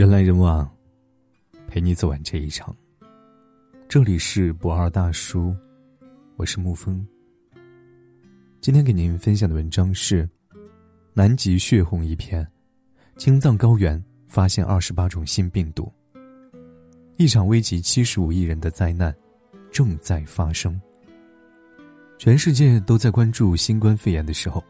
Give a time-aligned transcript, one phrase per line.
[0.00, 0.66] 人来人往，
[1.68, 2.74] 陪你走完这一场。
[3.86, 5.54] 这里是不二大叔，
[6.36, 7.06] 我是沐风。
[8.62, 10.26] 今天给您分享的文章是：
[11.12, 12.48] 南极血红一片，
[13.18, 15.92] 青藏高原发现二十八种新病毒，
[17.18, 19.14] 一场危及七十五亿人的灾难
[19.70, 20.80] 正在发生。
[22.16, 24.64] 全世界都在关注新冠肺炎的时候，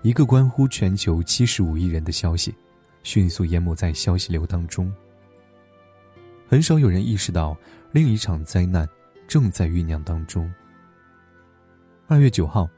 [0.00, 2.54] 一个关乎全球七十五亿人的消息，
[3.04, 4.92] 迅速淹没在消息流当中。
[6.48, 7.56] 很少有人意识到，
[7.92, 8.88] 另一场灾难
[9.28, 10.52] 正在酝酿当中。
[12.08, 12.68] 二月九号，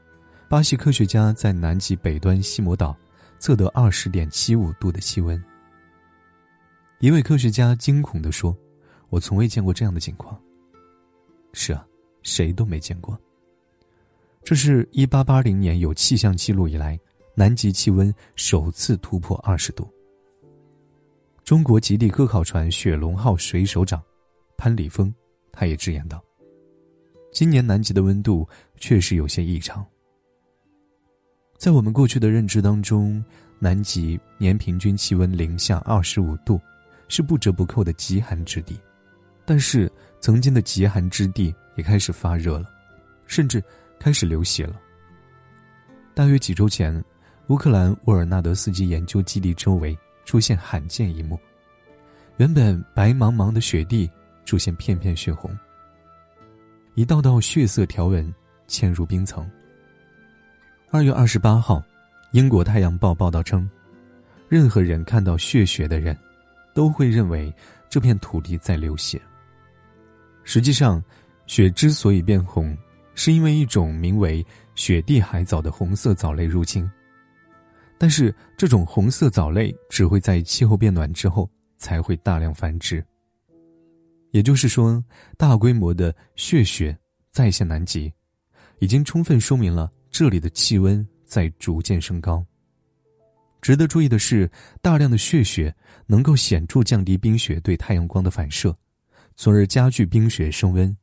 [0.47, 2.95] 巴西科学家在南极北端西摩岛
[3.39, 5.43] 测得二十点七五度的气温。
[6.99, 8.57] 一位科学家惊恐地说
[9.09, 10.39] ：“我从未见过这样的情况。”
[11.53, 11.85] 是啊，
[12.23, 13.19] 谁都没见过。
[14.43, 16.97] 这是一八八零年有气象记录以来，
[17.35, 19.87] 南极气温首次突破二十度。
[21.47, 24.03] 中国极地科考船“雪龙号”水手长
[24.57, 25.13] 潘礼峰，
[25.49, 26.21] 他也直言道
[27.31, 28.45] ：“今年南极的温度
[28.75, 29.81] 确实有些异常。
[31.57, 33.23] 在我们过去的认知当中，
[33.59, 36.59] 南极年平均气温零下二十五度，
[37.07, 38.77] 是不折不扣的极寒之地。
[39.45, 39.89] 但是，
[40.19, 42.69] 曾经的极寒之地也开始发热了，
[43.25, 43.63] 甚至……”
[43.97, 44.77] 开始流血了。
[46.13, 47.01] 大约几周前，
[47.47, 51.39] 乌克兰沃尔纳德斯基研究基地周围出现罕见一幕：
[52.35, 54.11] 原本白茫茫的雪地
[54.43, 55.57] 出现片片血红，
[56.95, 58.31] 一道道血色条纹
[58.67, 59.49] 嵌入冰层。
[60.91, 61.81] 二月二十八号，
[62.33, 63.67] 英国《太阳报》报道称，
[64.49, 66.15] 任何人看到血血的人，
[66.73, 67.51] 都会认为
[67.87, 69.21] 这片土地在流血。
[70.43, 71.01] 实际上，
[71.45, 72.77] 血之所以变红。
[73.19, 76.87] 是因为一种名为雪地海藻的红色藻类入侵，
[77.97, 83.03] 但是这种红色藻类只会在气候变暖之后才会大量繁殖。
[84.31, 85.03] 也就是说，
[85.37, 86.97] 大规模的血雪
[87.31, 88.11] 再现南极，
[88.79, 92.45] 已经充分说明了这里的气温在逐渐升高。
[93.61, 94.49] 值得注意的是，
[94.81, 95.73] 大量的血雪
[96.05, 98.75] 能够显著降低冰雪对太阳光的反射，
[99.35, 100.95] 从而加剧冰雪升温。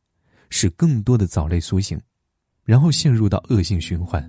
[0.50, 2.00] 使更多的藻类苏醒，
[2.62, 4.22] 然后陷入到恶性循环。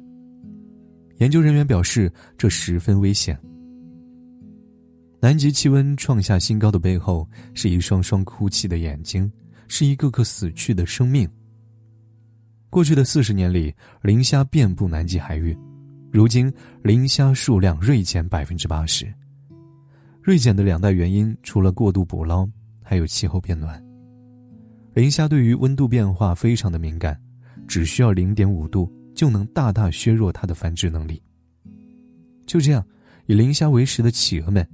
[1.17, 3.39] 研究人员表示，这十分危险。
[5.21, 9.31] 南极气温创下新高的背后，是一双双哭泣的眼睛，
[9.67, 11.27] 是一个个死去的生命。
[12.69, 15.57] 过去的四十年里，磷虾遍布南极海域，
[16.11, 16.51] 如今
[16.83, 19.11] 磷虾数量锐减百分之八十。
[20.21, 22.47] 锐减的两大原因，除了过度捕捞，
[22.83, 23.81] 还有气候变暖。
[24.93, 27.19] 磷虾对于温度变化非常的敏感，
[27.67, 31.19] 只需要零点五度就能大大削弱它的繁殖能力。
[32.45, 32.85] 就这样，
[33.25, 34.67] 以磷虾为食的企鹅们，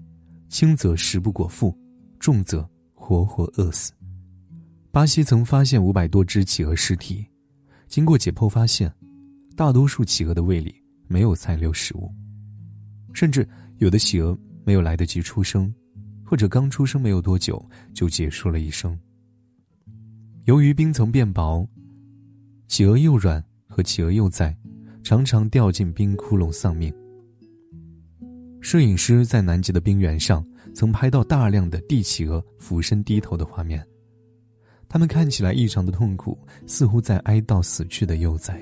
[0.49, 1.73] 轻则食不果腹，
[2.19, 3.93] 重则活活饿死。
[4.91, 7.25] 巴西曾发现五百多只企鹅尸体，
[7.87, 8.91] 经过解剖发现，
[9.55, 10.75] 大多数企鹅的胃里
[11.07, 12.11] 没有残留食物，
[13.13, 13.47] 甚至
[13.77, 15.73] 有的企鹅没有来得及出生，
[16.25, 17.63] 或者刚出生没有多久
[17.93, 18.99] 就结束了一生。
[20.45, 21.65] 由于冰层变薄，
[22.67, 24.55] 企鹅幼卵和企鹅幼崽
[25.01, 26.93] 常常掉进冰窟窿丧命。
[28.59, 30.45] 摄影师在南极的冰原上
[30.75, 33.83] 曾拍到大量的帝企鹅俯身低头的画面，
[34.89, 36.37] 它们看起来异常的痛苦，
[36.67, 38.61] 似乎在哀悼死去的幼崽。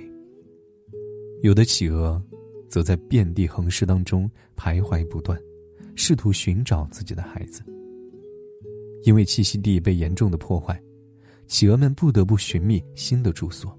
[1.41, 2.21] 有的企鹅
[2.67, 5.37] 则在遍地横尸当中徘徊不断，
[5.95, 7.63] 试图寻找自己的孩子。
[9.03, 10.79] 因为栖息地被严重的破坏。
[11.47, 13.78] 企鹅们不得不寻觅新的住所。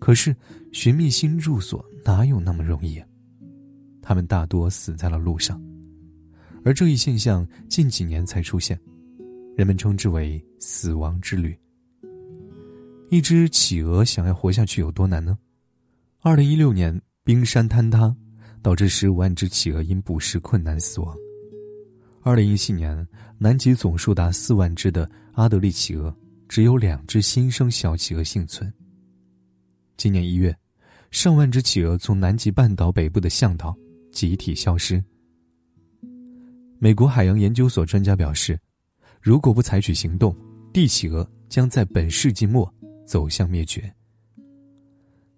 [0.00, 0.34] 可是，
[0.72, 3.00] 寻觅新住所哪有那么容易？
[4.00, 5.62] 他们大多死在了路上，
[6.64, 8.80] 而这一现象近几年才出现，
[9.56, 11.56] 人们称之为“死亡之旅”。
[13.10, 15.38] 一只企鹅想要活下去有多难呢？
[16.20, 18.16] 二零一六年，冰山坍塌，
[18.62, 21.14] 导致十五万只企鹅因捕食困难死亡。
[22.22, 26.12] 二零一七年，南极总数达四万只的阿德利企鹅。
[26.48, 28.72] 只有两只新生小企鹅幸存。
[30.00, 30.56] 今年一月，
[31.10, 33.76] 上万只企鹅从南极半岛北部的向导
[34.10, 35.04] 集体消失。
[36.78, 38.58] 美国海洋研究所专家表示，
[39.20, 40.34] 如果不采取行动，
[40.72, 42.66] 帝企鹅将在本世纪末
[43.06, 43.94] 走向灭绝。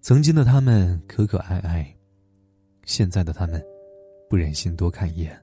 [0.01, 1.97] 曾经的他们可可爱爱，
[2.85, 3.61] 现在的他们
[4.31, 5.37] 不忍心多看一眼。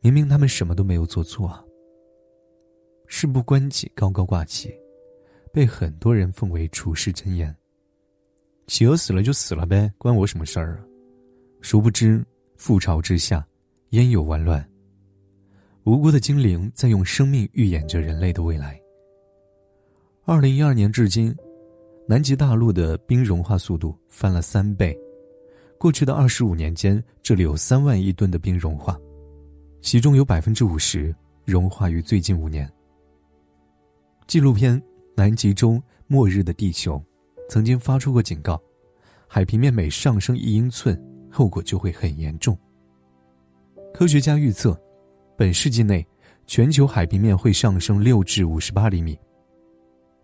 [0.00, 1.64] 明明他们什么都没有做错。
[3.06, 4.74] 事不关己，高高挂起，
[5.52, 7.56] 被很多人奉为处世箴言。
[8.66, 10.84] 企鹅死了就死了呗，关我什么事儿啊？
[11.60, 12.24] 殊不知，
[12.58, 13.46] 覆巢之下，
[13.90, 14.66] 焉有完卵？
[15.84, 18.80] 无辜的精灵在用生命预演着人类的未来。
[20.24, 21.34] 二零一二年至今，
[22.08, 24.98] 南极大陆的冰融化速度翻了三倍。
[25.78, 28.98] 过去的二十五年间，这里有三万亿吨的冰融化，
[29.82, 31.14] 其中有百分之五十
[31.44, 32.70] 融化于最近五年。
[34.26, 34.80] 纪录片
[35.14, 36.96] 《南极洲末日的地球》
[37.48, 38.60] 曾经发出过警告：
[39.26, 41.00] 海平面每上升一英寸，
[41.30, 42.58] 后果就会很严重。
[43.92, 44.78] 科学家预测，
[45.36, 46.06] 本世纪内，
[46.46, 49.18] 全球海平面会上升六至五十八厘米。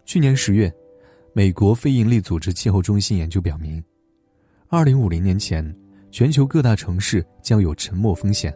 [0.05, 0.73] 去年十月，
[1.33, 3.83] 美国非营利组织气候中心研究表明，
[4.69, 5.77] 二零五零年前，
[6.11, 8.53] 全球各大城市将有沉没风险，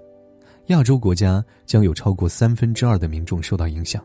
[0.66, 4.04] 亚洲国家将有超过三分之二的民众受到影响。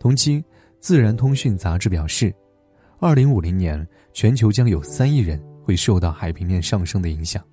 [0.00, 0.40] 同期，
[0.80, 2.34] 《自然通讯》杂志表示，
[3.00, 7.44] 二零五零年全球将有三亿人会受到海平面上升的影响，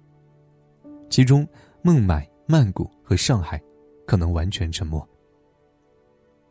[1.08, 1.48] 其中
[1.84, 3.62] 孟买、曼谷和上海
[4.08, 5.08] 可能完全沉没。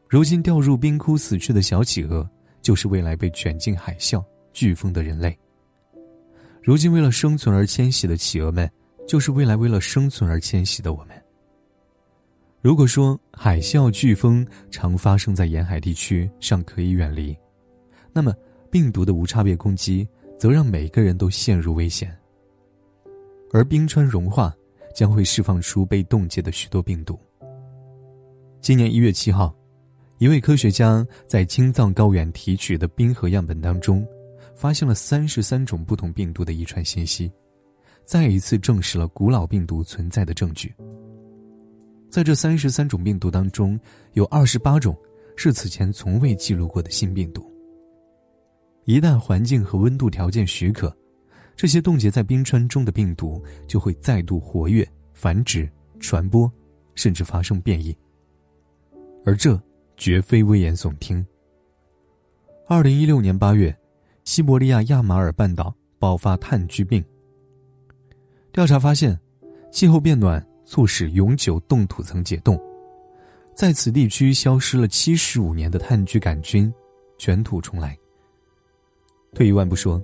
[0.09, 2.29] 如今掉入冰窟死去的小企鹅，
[2.63, 5.37] 就是未来被卷进海啸、飓风的人类。
[6.63, 8.71] 如今为了生存而迁徙的企鹅们，
[9.09, 11.21] 就是未来为了生存而迁徙的我们。
[12.61, 17.37] 如果说海啸、飓风常发生在沿海地区，尚可以远离，
[18.13, 18.33] 那么
[18.75, 20.05] 病毒的无差别攻击，
[20.37, 22.13] 则让每个人都陷入危险。
[23.53, 24.53] 而冰川融化
[24.93, 27.17] 将会释放出被冻结的许多病毒。
[28.61, 29.55] 今年一月七号。
[30.19, 34.05] 一位科学家在青藏高原提取的冰河样本当中，
[34.57, 37.31] 发现了三十三种不同病毒的遗传信息，
[38.05, 40.75] 再一次证实了古老病毒存在的证据。
[42.11, 43.79] 在这三十三种病毒当中，
[44.15, 44.97] 有二十八种
[45.37, 47.54] 是此前从未记录过的新病毒。
[48.85, 50.95] 一旦环境和温度条件许可，
[51.57, 55.71] 这些冻结在冰川中的病毒就会再度活跃、繁殖、
[56.01, 56.51] 传播，
[56.95, 57.97] 甚至发生变异。
[59.25, 59.61] 而这。
[59.97, 61.25] 绝非危言耸听。
[62.67, 63.73] 二零一六年八月，
[64.25, 67.03] 西伯利亚亚马尔半岛爆发炭疽病。
[68.51, 69.17] 调查发现，
[69.71, 72.61] 气候变暖促使永久冻土层解冻，
[73.55, 76.75] 在此地区消失了七十五年的炭疽杆菌
[77.17, 77.97] 卷土重来。
[79.35, 80.03] 退一万步说，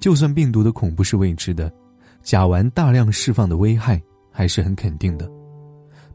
[0.00, 1.72] 就算病毒的恐怖是未知的，
[2.22, 5.30] 甲烷大量释放的危害还是很肯定的。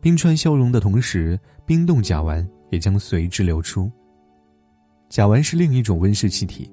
[0.02, 2.46] 冰川消融的同时，冰冻甲烷。
[2.70, 3.90] 也将随之流出。
[5.10, 6.70] 甲烷是另一种温室气体，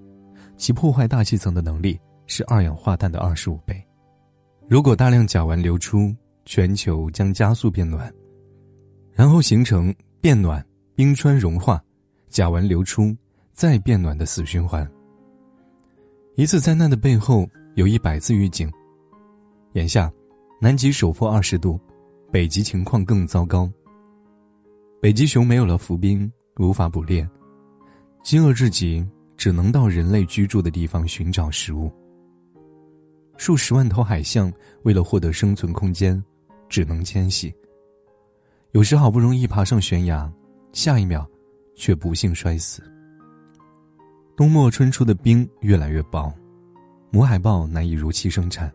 [0.56, 1.96] 其破坏大气层的能力
[2.26, 3.80] 是二氧化碳的二十五倍。
[4.68, 6.12] 如果大量甲烷流出，
[6.44, 8.12] 全球将加速变暖，
[9.12, 10.64] 然后形成变暖、
[10.96, 11.80] 冰川融化、
[12.28, 13.14] 甲烷流出、
[13.52, 14.84] 再变暖的死循环。
[16.36, 18.68] 一次灾难的背后有一百次预警。
[19.74, 20.12] 眼下，
[20.60, 21.78] 南极首破二十度，
[22.32, 23.70] 北极情况更糟糕。
[25.00, 27.28] 北极熊没有了浮冰，无法捕猎，
[28.24, 31.88] 饥饿至极，只能到人类居住的地方寻找食物。
[33.36, 34.52] 数十万头海象
[34.82, 36.20] 为了获得生存空间，
[36.68, 37.54] 只能迁徙。
[38.72, 40.28] 有时好不容易爬上悬崖，
[40.72, 41.24] 下一秒
[41.76, 42.82] 却不幸摔死。
[44.36, 46.32] 冬末春初的冰越来越薄，
[47.10, 48.72] 母海豹难以如期生产，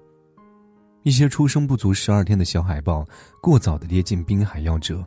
[1.03, 3.05] 一些出生不足十二天的小海豹
[3.41, 5.05] 过早的跌进冰海夭折。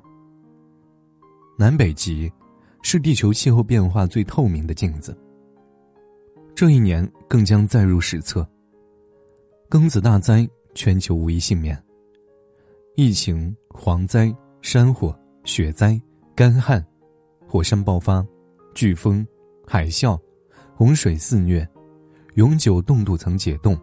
[1.56, 2.30] 南北极，
[2.82, 5.16] 是地球气候变化最透明的镜子。
[6.54, 8.46] 这一年更将载入史册。
[9.70, 11.82] 庚子大灾，全球无一幸免。
[12.94, 14.30] 疫情、蝗灾、
[14.60, 15.98] 山火、雪灾、
[16.34, 16.84] 干旱、
[17.48, 18.22] 火山爆发、
[18.74, 19.26] 飓风、
[19.66, 20.20] 海啸、
[20.82, 21.64] 洪水肆虐，
[22.34, 23.78] 永久冻土层解冻，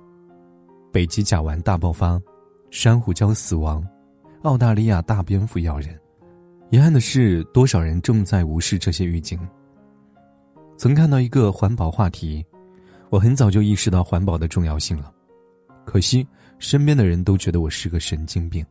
[0.91, 2.21] 北极甲烷大爆发，
[2.71, 3.81] 珊瑚礁死亡，
[4.41, 5.97] 澳大利亚大蝙蝠咬人。
[6.71, 9.39] 遗憾的是，多少人正在无视这些预警。
[10.75, 12.45] 曾看到一个环保话题，
[13.09, 15.09] 我很早就意识到环保的重要性了，
[15.85, 16.27] 可惜
[16.57, 18.61] 身边的人都觉得我是个神经病。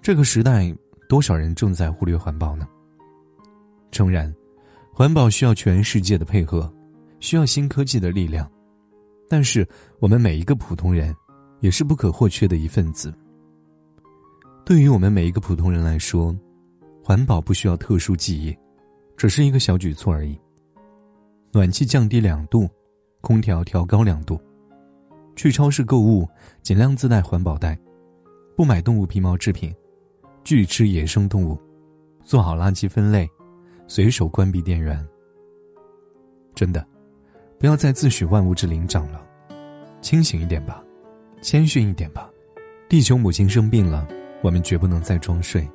[0.00, 0.74] 这个时代，
[1.10, 2.66] 多少人正在忽略环保呢？
[3.90, 4.34] 诚然，
[5.00, 6.70] 环保需要全世界的配合，
[7.20, 8.46] 需要新科技的力量，
[9.30, 9.66] 但是
[9.98, 11.16] 我们每一个普通人，
[11.60, 13.10] 也是不可或缺的一份子。
[14.62, 16.36] 对于我们每一个普通人来说，
[17.02, 18.54] 环保不需要特殊技艺，
[19.16, 20.38] 只是一个小举措而已。
[21.50, 22.68] 暖气降低两度，
[23.22, 24.38] 空调调高两度，
[25.34, 26.28] 去超市购物
[26.60, 27.74] 尽量自带环保袋，
[28.54, 29.74] 不买动物皮毛制品，
[30.44, 31.58] 拒吃野生动物，
[32.22, 33.26] 做好垃圾分类，
[33.90, 35.04] 随手关闭电源。
[36.54, 36.86] 真的
[37.58, 39.20] 不要再自诩万物之灵长了
[40.00, 40.80] 清醒一点吧
[41.42, 42.30] 谦逊一点吧。
[42.88, 44.06] 地球母亲生病了
[44.42, 45.68] 我们绝不能再装睡。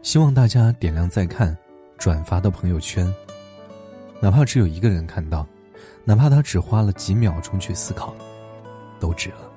[0.00, 1.54] 希望大家点亮再看
[1.98, 3.06] 转发到朋友圈。
[4.22, 5.46] 哪怕只有一个人看到
[6.06, 8.16] 哪怕他只花了几秒钟去思考
[8.98, 9.47] 都值了。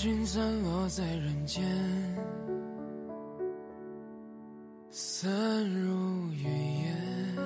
[0.00, 1.60] 心散落在人间，
[4.90, 5.28] 散
[5.72, 6.44] 入云
[6.84, 7.36] 烟，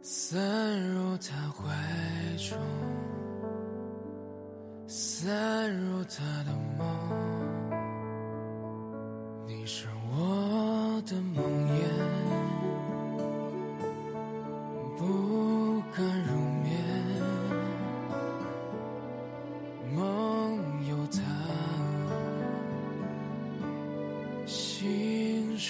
[0.00, 1.66] 散入他怀
[2.36, 2.56] 中，
[4.86, 7.51] 散入他的梦。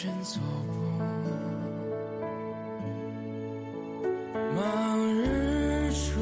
[0.02, 0.74] 真走过
[4.56, 6.20] 望日出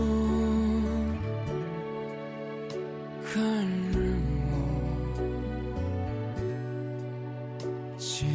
[3.25, 3.42] 看
[3.90, 4.52] 日暮
[7.96, 8.28] 见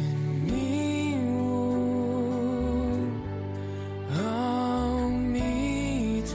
[0.44, 1.30] 迷雾
[4.10, 4.18] 好
[5.30, 6.34] 迷途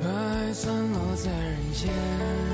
[0.00, 0.08] 白
[0.54, 2.53] 散落在人间。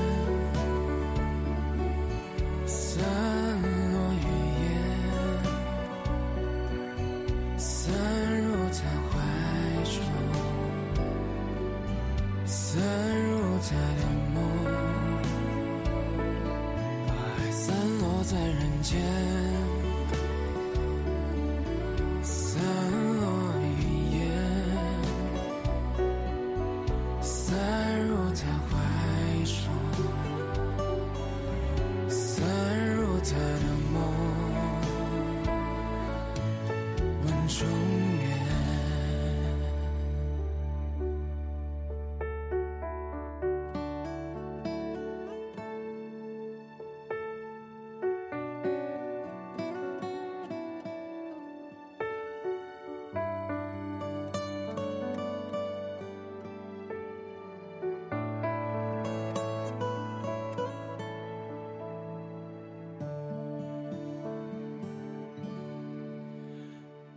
[18.82, 19.39] 间。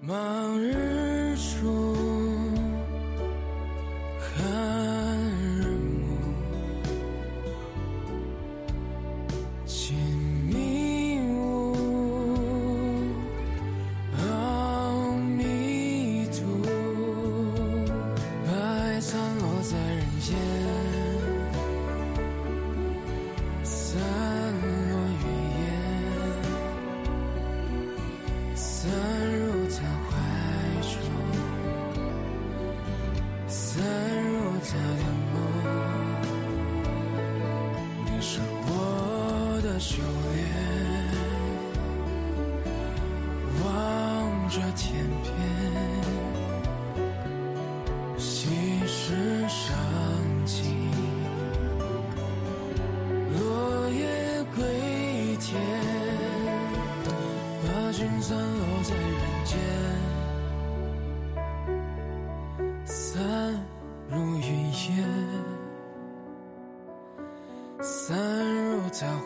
[0.05, 0.82] 往日。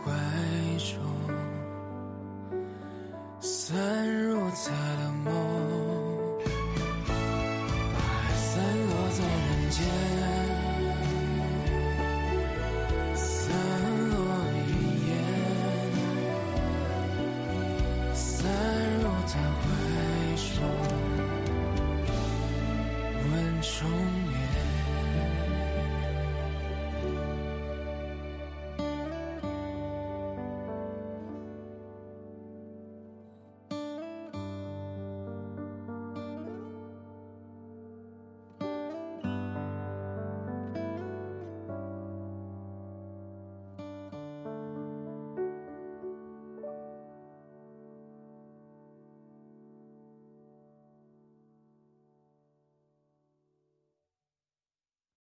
[0.04, 0.12] 怀
[0.78, 1.00] 中，
[3.40, 3.76] 散
[4.30, 4.37] 落。